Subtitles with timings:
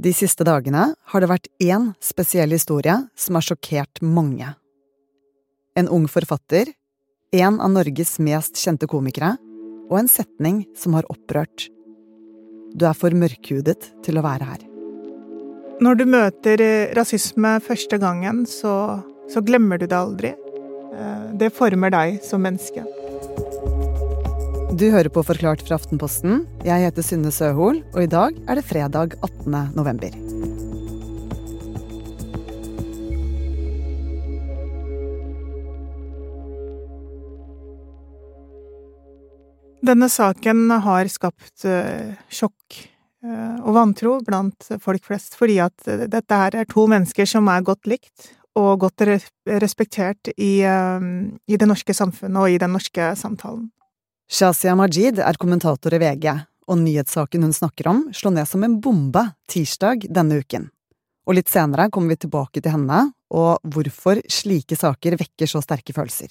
[0.00, 4.54] De siste dagene har det vært én spesiell historie som har sjokkert mange.
[5.76, 6.70] En ung forfatter,
[7.36, 9.34] en av Norges mest kjente komikere,
[9.90, 11.66] og en setning som har opprørt.
[12.72, 14.64] Du er for mørkhudet til å være her.
[15.84, 20.32] Når du møter eh, rasisme første gangen, så, så glemmer du det aldri.
[20.96, 22.86] Eh, det former deg som menneske.
[24.70, 26.44] Du hører på Forklart fra Aftenposten.
[26.62, 29.50] Jeg heter Synne Søhol, og i dag er det fredag 18.
[29.74, 30.14] november.
[39.82, 42.78] Denne saken har skapt uh, sjokk
[43.26, 47.50] uh, og vantro blant folk flest, fordi at uh, dette her er to mennesker som
[47.50, 49.02] er godt likt og godt
[49.50, 53.68] respektert i, i, det norske samfunnet og i den norske samtalen.
[54.30, 56.28] Shazia Majid er kommentator i VG,
[56.70, 60.68] og nyhetssaken hun snakker om, slår ned som en bombe tirsdag denne uken.
[61.26, 65.94] Og litt senere kommer vi tilbake til henne og hvorfor slike saker vekker så sterke
[65.96, 66.30] følelser.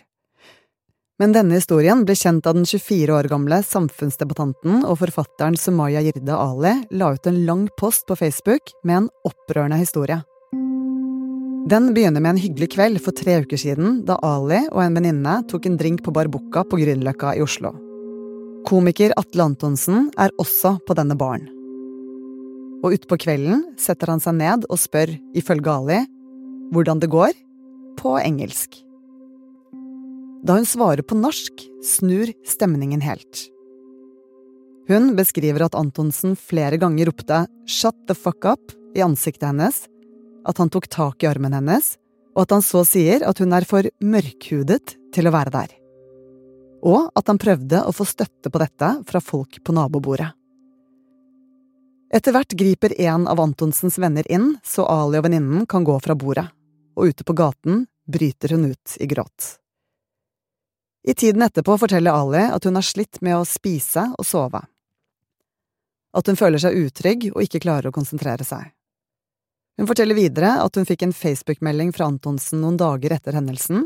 [1.20, 6.40] Men denne historien ble kjent da den 24 år gamle samfunnsdebattanten og forfatteren Sumaya Jirde
[6.40, 10.22] Ali la ut en lang post på Facebook med en opprørende historie.
[11.70, 15.36] Den begynner med en hyggelig kveld for tre uker siden, da Ali og en venninne
[15.52, 17.76] tok en drink på Barbukka på Grünerløkka i Oslo.
[18.68, 21.46] Komiker Atle Antonsen er også på denne baren.
[22.84, 26.00] Og utpå kvelden setter han seg ned og spør, ifølge Ali,
[26.74, 27.32] hvordan det går,
[28.00, 28.78] på engelsk.
[30.44, 33.48] Da hun svarer på norsk, snur stemningen helt.
[34.90, 39.88] Hun beskriver at Antonsen flere ganger ropte 'shut the fuck up' i ansiktet hennes,
[40.48, 41.98] at han tok tak i armen hennes,
[42.36, 45.79] og at han så sier at hun er for mørkhudet til å være der.
[46.82, 50.32] Og at han prøvde å få støtte på dette fra folk på nabobordet.
[52.10, 56.16] Etter hvert griper en av Antonsens venner inn, så Ali og venninnen kan gå fra
[56.18, 56.48] bordet,
[56.98, 59.60] og ute på gaten bryter hun ut i gråt.
[61.06, 64.64] I tiden etterpå forteller Ali at hun har slitt med å spise og sove.
[66.18, 68.72] At hun føler seg utrygg og ikke klarer å konsentrere seg.
[69.80, 73.86] Hun forteller videre at hun fikk en Facebook-melding fra Antonsen noen dager etter hendelsen,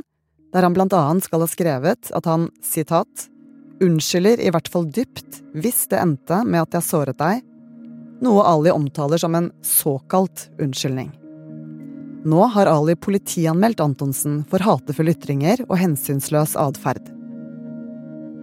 [0.54, 3.28] der han blant annet skal ha skrevet at han, sitat,
[3.84, 7.42] unnskylder i hvert fall dypt hvis det endte med at jeg såret deg,
[8.24, 11.12] noe Ali omtaler som en såkalt unnskyldning.
[12.24, 17.10] Nå har Ali politianmeldt Antonsen for hatefulle ytringer og hensynsløs atferd.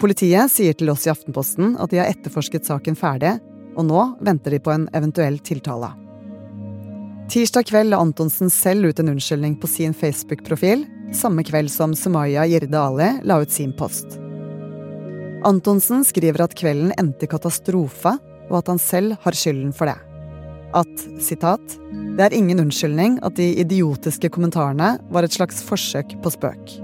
[0.01, 3.39] Politiet sier til oss i Aftenposten at de har etterforsket saken ferdig,
[3.79, 5.93] og nå venter de på en eventuell tiltale.
[7.31, 10.83] Tirsdag kveld la Antonsen selv ut en unnskyldning på sin Facebook-profil,
[11.17, 14.19] samme kveld som Sumaya Jirde Ali la ut sin post.
[15.47, 18.19] Antonsen skriver at kvelden endte i katastrofe,
[18.51, 19.99] og at han selv har skylden for det
[20.77, 21.77] at sitat,
[22.17, 26.75] det er ingen unnskyldning at de idiotiske kommentarene var et slags forsøk på spøk.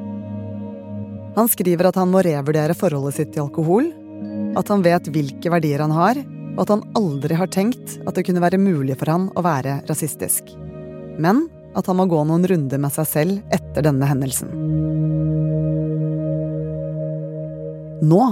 [1.37, 3.91] Han skriver at han må revurdere forholdet sitt til alkohol,
[4.57, 6.23] at han vet hvilke verdier han har,
[6.57, 9.83] og at han aldri har tenkt at det kunne være mulig for han å være
[9.91, 10.49] rasistisk.
[11.21, 11.45] Men
[11.77, 14.51] at han må gå noen runder med seg selv etter denne hendelsen.
[18.07, 18.23] Nå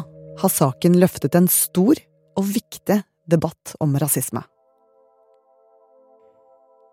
[0.41, 2.01] har saken løftet en stor
[2.39, 2.99] og viktig
[3.31, 4.43] debatt om rasisme.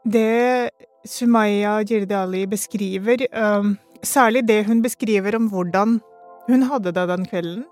[0.08, 0.72] Det
[1.06, 6.00] Sumaya Jirde beskriver, um, særlig det hun beskriver om hvordan
[6.48, 7.66] hun hadde det den kvelden,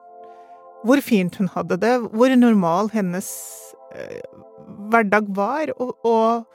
[0.83, 3.29] hvor fint hun hadde det, hvor normal hennes
[3.95, 4.21] uh,
[4.89, 6.45] hverdag var, og, og,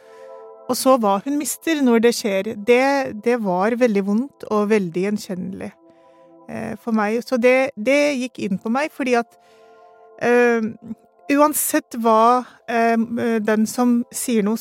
[0.69, 2.85] og, så hva hun mister når det skjer, det,
[3.25, 5.73] det var veldig vondt og veldig gjenkjennelig
[6.49, 7.21] eh, for meg.
[7.27, 9.37] Så det, det, gikk inn på meg, fordi at
[10.25, 10.65] eh,
[11.35, 14.61] uansett hva den som sier noe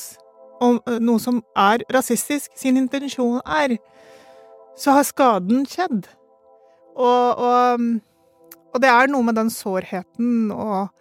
[0.64, 3.78] om eh, noe som er rasistisk, sin intensjon er,
[4.80, 6.08] så har skaden skjedd.
[6.94, 7.88] Og, og,
[8.74, 10.92] og det er noe med den sårheten og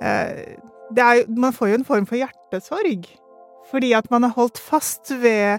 [0.00, 0.56] eh,
[0.96, 3.08] er, Man får jo en form for hjertesorg.
[3.70, 5.58] Fordi at man har holdt fast ved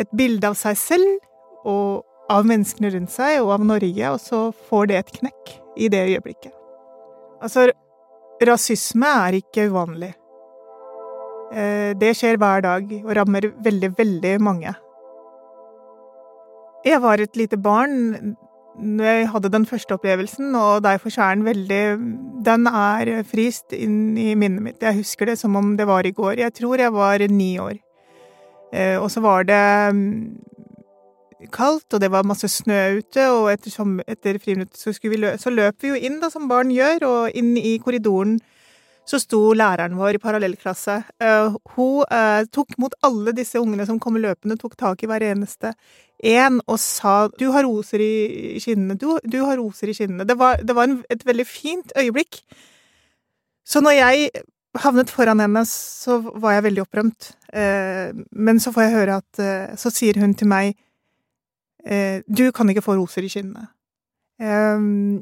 [0.00, 4.40] et bilde av seg selv og av menneskene rundt seg og av Norge, og så
[4.68, 6.54] får det et knekk i det øyeblikket.
[7.42, 7.70] Altså,
[8.46, 10.12] rasisme er ikke uvanlig.
[11.50, 14.74] Eh, det skjer hver dag og rammer veldig, veldig mange.
[16.86, 18.36] Jeg var et lite barn
[18.80, 21.82] jeg hadde den første opplevelsen, og derfor er den veldig
[22.44, 24.82] Den er frist inn i minnet mitt.
[24.82, 26.38] Jeg husker det som om det var i går.
[26.40, 27.76] Jeg tror jeg var ni år.
[28.72, 30.40] Eh, og så var det mm,
[31.52, 33.74] kaldt, og det var masse snø ute, og etter,
[34.08, 34.94] etter friminuttet så,
[35.38, 38.38] så løp vi jo inn, da, som barn gjør, og inn i korridoren
[39.08, 41.00] så sto læreren vår i parallellklasse.
[41.22, 45.24] Uh, hun uh, tok mot alle disse ungene som kom løpende, tok tak i hver
[45.32, 45.74] eneste
[46.20, 50.26] en og sa 'du har roser i kinnene', du, du har roser i kinnene.
[50.28, 52.42] Det var, det var en, et veldig fint øyeblikk.
[53.64, 54.30] Så når jeg
[54.76, 57.32] havnet foran henne, så var jeg veldig opprømt.
[57.48, 60.76] Uh, men så får jeg høre at Så sier hun til meg
[62.28, 63.68] 'du kan ikke få roser i kinnene'.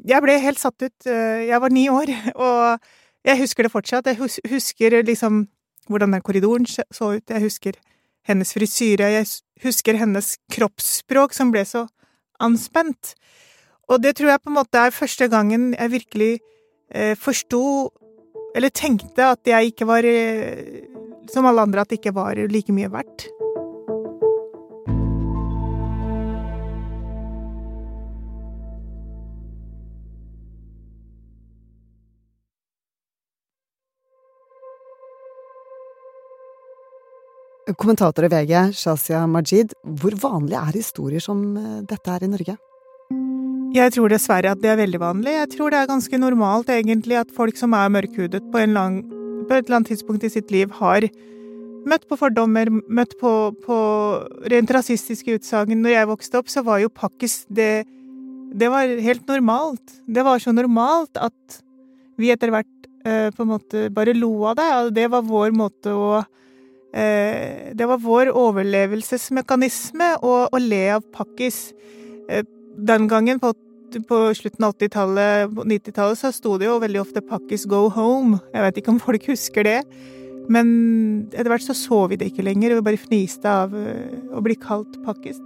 [0.05, 1.05] Jeg ble helt satt ut.
[1.05, 2.79] Jeg var ni år, og
[3.29, 4.09] jeg husker det fortsatt.
[4.09, 4.17] Jeg
[4.49, 5.45] husker liksom
[5.89, 7.29] hvordan den korridoren så ut.
[7.29, 7.77] Jeg husker
[8.27, 9.11] hennes frisyre.
[9.13, 9.27] Jeg
[9.63, 11.85] husker hennes kroppsspråk som ble så
[12.41, 13.15] anspent.
[13.89, 16.33] Og det tror jeg på en måte er første gangen jeg virkelig
[16.93, 17.89] eh, forsto
[18.55, 20.85] Eller tenkte at jeg ikke var eh,
[21.29, 23.27] Som alle andre, at det ikke var like mye verdt.
[37.77, 42.55] Kommentator i VG, Shazia Majid, hvor vanlig er historier som eh, dette er i Norge?
[43.75, 45.35] Jeg tror dessverre at det er veldig vanlig.
[45.35, 49.03] Jeg tror det er ganske normalt egentlig at folk som er mørkhudet på, lang,
[49.45, 51.05] på et eller annet tidspunkt i sitt liv, har
[51.89, 53.33] møtt på fordommer, møtt på,
[53.65, 53.77] på
[54.49, 55.77] rent rasistiske utsagn.
[55.83, 57.85] Når jeg vokste opp, så var jo pakkis det
[58.49, 59.99] Det var helt normalt.
[60.07, 61.61] Det var så normalt at
[62.17, 65.93] vi etter hvert eh, på en måte bare lo av det, det var vår måte
[65.93, 66.23] å
[66.91, 71.69] det var vår overlevelsesmekanisme å, le av pakkis.
[72.29, 72.45] Eh,
[72.77, 73.53] den gangen, på,
[74.09, 78.39] på slutten av 80-tallet, 90-tallet, så sto det jo veldig ofte 'pakkis go home'.
[78.53, 79.81] Jeg vet ikke om folk husker det.
[80.49, 84.41] Men etter hvert så så vi det ikke lenger, vi bare fniste av eh, å
[84.41, 85.37] bli kalt pakkis.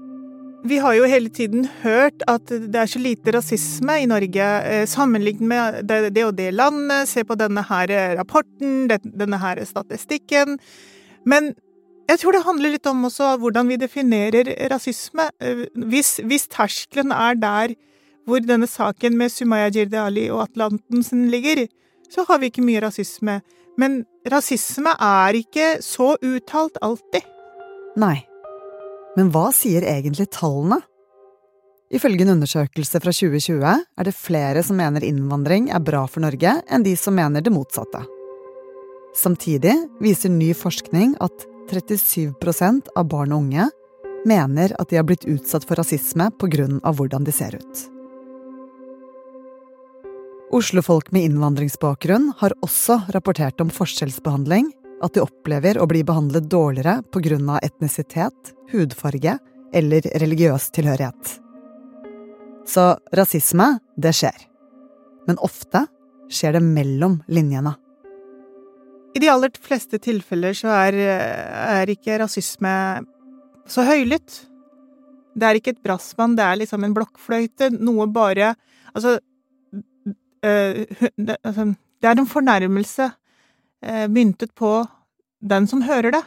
[0.63, 4.45] Vi har jo hele tiden hørt at det er så lite rasisme i Norge
[4.87, 7.09] sammenlignet med det og det landet.
[7.11, 10.55] Se på denne her rapporten, denne her statistikken.
[11.29, 11.53] Men
[12.09, 15.29] jeg tror det handler litt om også hvordan vi definerer rasisme.
[15.39, 17.75] Eh, hvis, hvis terskelen er der
[18.27, 21.65] hvor denne saken med Sumaya Jirde Ali og Atlantensen ligger,
[22.11, 23.41] så har vi ikke mye rasisme.
[23.79, 27.25] Men rasisme er ikke så uttalt alltid.
[27.99, 28.17] Nei.
[29.17, 30.79] Men hva sier egentlig tallene?
[31.93, 36.55] Ifølge en undersøkelse fra 2020 er det flere som mener innvandring er bra for Norge,
[36.65, 38.01] enn de som mener det motsatte.
[39.15, 43.69] Samtidig viser ny forskning at 37% av barn og unge
[44.27, 46.67] mener at de har blitt utsatt for rasisme pga.
[46.81, 47.89] hvordan de ser ut.
[50.53, 54.71] Oslofolk med innvandringsbakgrunn har også rapportert om forskjellsbehandling,
[55.03, 57.59] at de opplever å bli behandlet dårligere pga.
[57.61, 59.39] etnisitet, hudfarge
[59.73, 61.39] eller religiøs tilhørighet.
[62.65, 64.47] Så rasisme, det skjer.
[65.27, 65.87] Men ofte
[66.29, 67.75] skjer det mellom linjene.
[69.13, 72.73] I de aller fleste tilfeller så er, er ikke rasisme
[73.69, 74.39] så høylytt.
[75.33, 78.53] Det er ikke et brassband, det er liksom en blokkfløyte, noe bare
[78.93, 79.17] Altså,
[80.43, 84.83] det, altså, det er en fornærmelse øh, myntet på
[85.41, 86.21] den som hører det.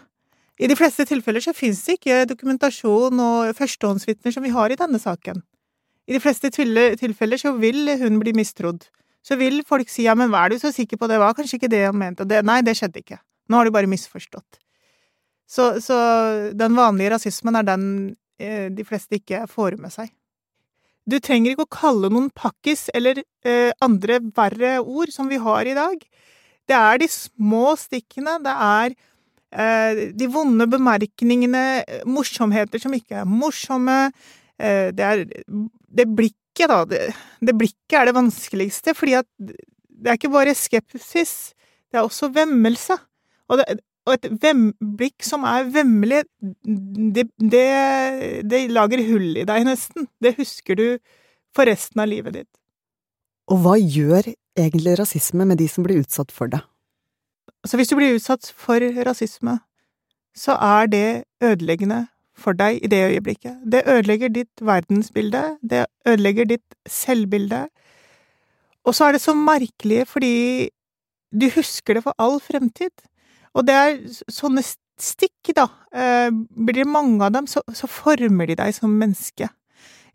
[0.59, 4.79] I de fleste tilfeller så finnes det ikke dokumentasjon og førstehåndsvitner som vi har i
[4.81, 5.44] denne saken.
[6.09, 8.89] I de fleste tilfeller så vil hun bli mistrodd
[9.26, 11.58] så vil folk si ja, men hva er du så sikker på, det var kanskje
[11.58, 13.19] ikke det han mente, og det, nei, det skjedde ikke.
[13.50, 14.61] Nå har du bare misforstått.
[15.46, 15.96] Så, så
[16.58, 17.89] den vanlige rasismen er den
[18.43, 20.10] eh, de fleste ikke får med seg.
[21.06, 25.67] Du trenger ikke å kalle noen pakkis eller eh, andre verre ord som vi har
[25.67, 26.01] i dag.
[26.67, 28.96] Det er de små stikkene, det er
[29.55, 31.62] eh, de vonde bemerkningene,
[32.10, 35.25] morsomheter som ikke er morsomme, eh, det er
[35.96, 36.82] det blikket da.
[36.89, 37.01] Det,
[37.44, 41.34] det, blikket er det vanskeligste, fordi at det er ikke bare skepsis,
[41.91, 42.96] det er også vemmelse.
[43.51, 46.25] Og, det, og et vem, blikk som er vemmelig,
[47.17, 47.67] det, det,
[48.48, 50.08] det lager hull i deg, nesten.
[50.22, 50.86] Det husker du
[51.56, 52.51] for resten av livet ditt.
[53.53, 56.60] Og hva gjør egentlig rasisme med de som blir utsatt for det?
[57.63, 59.58] Altså, hvis du blir utsatt for rasisme,
[60.36, 61.08] så er det
[61.44, 62.05] ødeleggende
[62.36, 63.58] for deg i det øyeblikket.
[63.64, 67.66] Det ødelegger ditt verdensbilde, det ødelegger ditt selvbilde.
[68.84, 70.69] Og så er det så merkelig fordi
[71.32, 72.93] du husker det for all fremtid.
[73.56, 73.96] Og det er
[74.32, 75.69] sånne stikk, da.
[75.93, 79.48] Eh, blir det mange av dem, så, former de deg som menneske.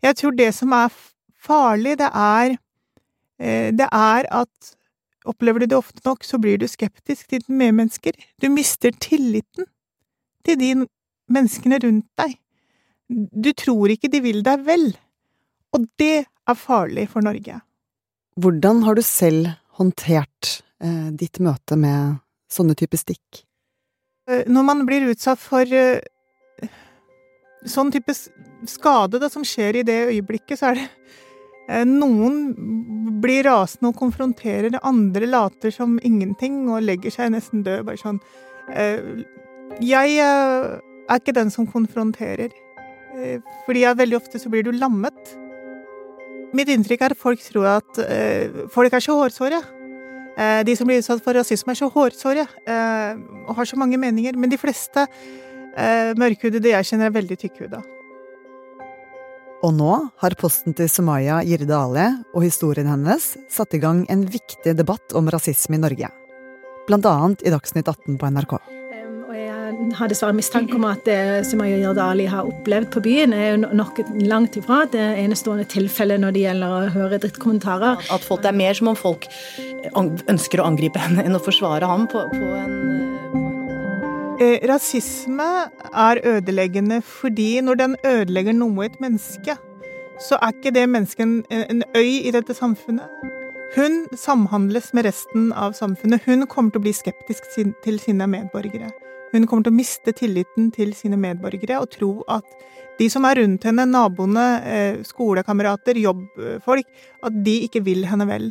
[0.02, 0.94] Jeg tror det som er
[1.42, 2.56] farlig, det er
[3.38, 4.76] eh, Det er at
[5.24, 8.16] Opplever du det ofte nok, så blir du skeptisk til medmennesker.
[8.42, 9.68] Du mister tilliten
[10.44, 10.88] til din
[11.32, 12.36] menneskene rundt deg.
[13.08, 14.90] Du tror ikke de vil deg vel,
[15.76, 17.60] og det er farlig for Norge.
[18.40, 22.20] Hvordan har du selv håndtert eh, ditt møte med
[22.52, 23.42] sånne typer stikk?
[24.30, 26.00] Eh, når man blir utsatt for eh,
[27.66, 28.14] sånn type
[28.70, 30.86] skade da, som skjer i det øyeblikket, så er det
[31.68, 37.84] eh, Noen blir rasende og konfronterer, andre later som ingenting og legger seg nesten død.
[37.88, 38.22] Bare sånn
[39.82, 40.18] Jeg
[41.08, 42.54] er ikke den som konfronterer.
[43.66, 45.34] Fordi jeg, veldig ofte så blir du lammet.
[46.56, 47.98] Mitt inntrykk er at folk tror at
[48.72, 49.60] folk er så hårsåre.
[50.38, 54.00] Eh, de som blir utsatt for rasisme, er så hårsåre eh, og har så mange
[54.00, 54.36] meninger.
[54.38, 57.82] Men de fleste uh, mørkhudede jeg kjenner, er veldig tykkhuda.
[59.62, 64.24] Og nå har posten til Sumaya Jirde Ale og historien hennes satt i gang en
[64.26, 66.10] viktig debatt om rasisme i Norge.
[66.88, 68.56] Blant annet i Dagsnytt 18 på NRK
[69.96, 74.00] har dessverre mistanke om at det Sumaya Yardali har opplevd på byen, er jo nok
[74.22, 78.04] langt ifra det enestående tilfellet når det gjelder å høre drittkommentarer.
[78.14, 79.26] At folk er mer som om folk
[79.96, 82.78] ønsker å angripe henne enn å forsvare ham på, på en
[84.38, 85.50] eh, Rasisme
[85.90, 89.58] er ødeleggende fordi når den ødelegger noe i et menneske,
[90.22, 93.30] så er ikke det mennesket en, en øy i dette samfunnet.
[93.72, 96.26] Hun samhandles med resten av samfunnet.
[96.26, 98.92] Hun kommer til å bli skeptisk til sine medborgere.
[99.32, 102.46] Hun kommer til å miste tilliten til sine medborgere og tro at
[102.98, 106.88] de som er rundt henne, naboene, eh, skolekamerater, jobbfolk,
[107.24, 108.50] at de ikke vil henne vel.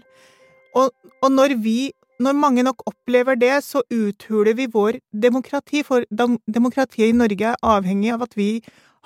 [0.76, 0.90] Og,
[1.22, 7.10] og når vi når mange nok opplever det, så uthuler vi vår demokrati, for demokratiet
[7.10, 8.52] i Norge er avhengig av at vi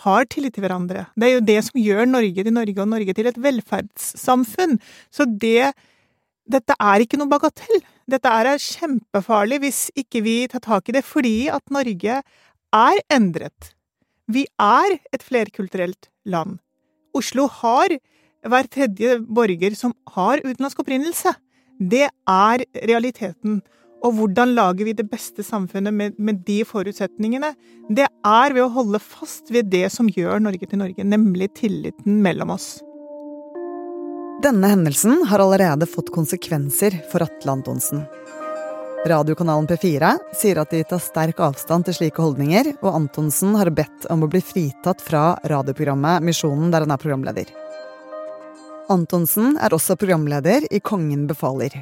[0.03, 1.05] har tillit til hverandre.
[1.15, 4.75] Det er jo det som gjør Norge til Norge og Norge til et velferdssamfunn.
[5.07, 5.71] Så det
[6.45, 7.81] Dette er ikke noe bagatell.
[8.09, 12.19] Dette er kjempefarlig hvis ikke vi tar tak i det, fordi at Norge
[12.75, 13.71] er endret.
[14.29, 16.59] Vi er et flerkulturelt land.
[17.15, 17.95] Oslo har
[18.45, 21.33] hver tredje borger som har utenlandsk opprinnelse.
[21.79, 23.61] Det er realiteten.
[24.05, 27.55] Og hvordan lager vi det beste samfunnet med, med, de forutsetningene?
[27.89, 32.21] Det er ved å holde fast ved det som gjør Norge til Norge, nemlig tilliten
[32.21, 32.75] mellom oss.
[34.43, 38.01] Denne hendelsen har allerede fått konsekvenser for Atle Antonsen.
[39.07, 44.07] Radiokanalen P4 sier at de tar sterk avstand til slike holdninger, og Antonsen har bedt
[44.11, 47.53] om å bli fritatt fra radioprogrammet Misjonen, der han er programleder.
[48.91, 51.79] Antonsen er også programleder i Kongen befaler.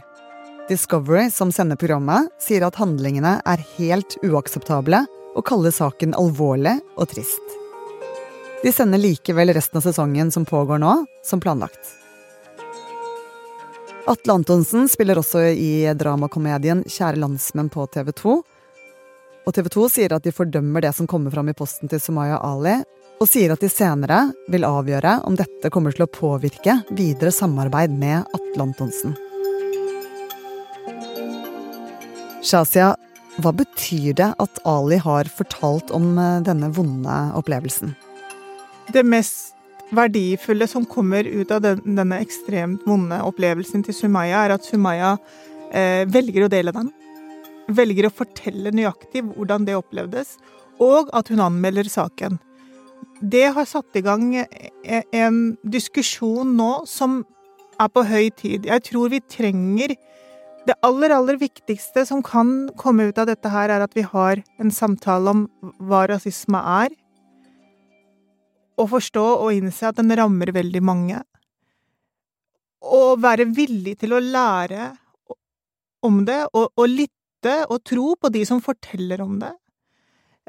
[0.69, 5.01] Discovery, som sender programmet, sier at handlingene er helt uakseptable,
[5.33, 7.57] og kaller saken alvorlig og trist.
[8.61, 10.95] De sender likevel resten av sesongen som pågår nå,
[11.25, 12.02] som planlagt.
[14.03, 18.33] Atle Antonsen spiller også i dramakomedien Kjære landsmenn på TV 2.
[19.47, 22.41] Og TV 2 sier at de fordømmer det som kommer fram i posten til Sumaya
[22.43, 22.75] Ali,
[23.23, 24.17] og sier at de senere
[24.51, 29.15] vil avgjøre om dette kommer til å påvirke videre samarbeid med Atle Antonsen.
[32.43, 32.91] Shazia,
[33.39, 37.95] hva betyr det at Ali har fortalt om eh, denne vonde opplevelsen?
[38.91, 39.52] Det mest
[39.91, 45.15] verdifulle som kommer ut av den, denne ekstremt vonde opplevelsen til Sumaya, er at Sumaya
[45.71, 46.89] eh, velger å dele den.
[47.73, 50.37] Velger å fortelle nøyaktig hvordan det opplevdes,
[50.81, 52.39] og at hun anmelder saken.
[53.23, 54.47] Det har satt i gang e,
[55.15, 57.21] en diskusjon nå som
[57.79, 58.67] er på høy tid.
[58.67, 59.95] Jeg tror vi trenger
[60.63, 64.39] Det aller, aller viktigste som kan komme ut av dette her, er at vi har
[64.63, 65.41] en samtale om
[65.75, 66.93] hva rasisme er
[68.79, 71.21] å forstå og innse at den rammer veldig mange.
[72.83, 74.91] Å være villig til å lære
[76.03, 79.53] om det, og, og lytte og tro på de som forteller om det.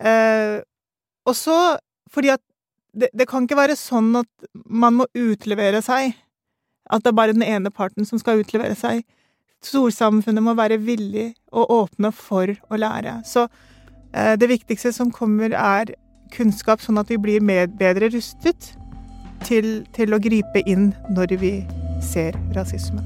[0.02, 0.58] Eh,
[1.24, 1.58] og så
[2.10, 2.42] fordi at
[2.94, 6.14] det, det, kan ikke være sånn at man må utlevere seg.
[6.90, 9.02] At det er bare den ene parten som skal utlevere seg.
[9.64, 13.16] Storsamfunnet må være villig og åpne for å lære.
[13.26, 13.46] Så
[14.12, 15.94] eh, det viktigste som kommer, er
[16.32, 18.72] kunnskap, sånn at vi blir bedre rustet
[19.44, 21.54] til, til å gripe inn når vi
[22.04, 23.04] ser rasisme.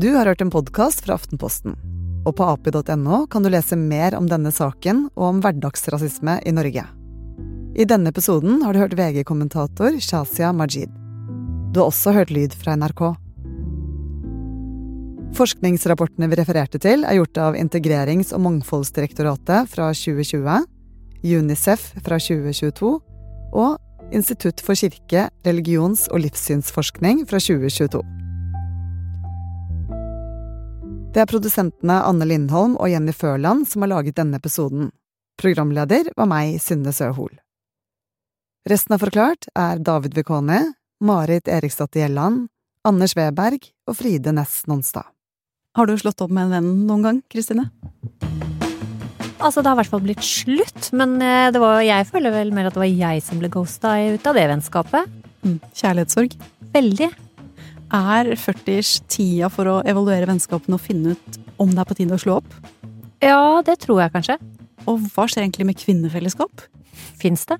[0.00, 1.74] Du har hørt en podkast fra Aftenposten.
[2.24, 6.86] Og på api.no kan du lese mer om denne saken og om hverdagsrasisme i Norge.
[7.74, 10.90] I denne episoden har du hørt VG-kommentator Shazia Majid.
[11.70, 13.02] Du har også hørt lyd fra NRK.
[15.38, 20.64] Forskningsrapportene vi refererte til, er gjort av Integrerings- og mangfoldsdirektoratet fra 2020,
[21.22, 22.90] UNICEF fra 2022
[23.54, 23.78] og
[24.10, 28.00] Institutt for kirke-, religions- og livssynsforskning fra 2022.
[31.14, 34.90] Det er produsentene Anne Lindholm og Jenny Førland som har laget denne episoden.
[35.38, 37.30] Programleder var meg, Synne Søhol.
[38.68, 40.58] Resten av Forklart er David Vekoni,
[41.00, 42.50] Marit Eriksdatter Gjelland,
[42.84, 45.06] Anders Weberg og Fride Næss Nonstad.
[45.78, 47.70] Har du slått opp med en venn noen gang, Kristine?
[49.40, 52.52] Altså, det har i hvert fall blitt slutt, men eh, det var, jeg føler vel
[52.52, 55.16] mer at det var jeg som ble ghosta ut av det vennskapet.
[55.40, 55.56] Mm.
[55.80, 56.36] Kjærlighetssorg.
[56.74, 57.08] Veldig.
[57.96, 62.18] Er 40-ers tida for å evaluere vennskapene og finne ut om det er på tide
[62.18, 62.52] å slå opp?
[63.24, 64.36] Ja, det tror jeg kanskje.
[64.84, 66.68] Og hva skjer egentlig med kvinnefellesskap?
[67.24, 67.56] Fins det?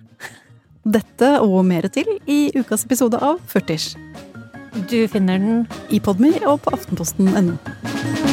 [0.91, 3.93] Dette og mer til i ukas episode av 40-ers.
[4.91, 5.63] Du finner den
[5.95, 8.30] I Podmy og på aftenposten.no.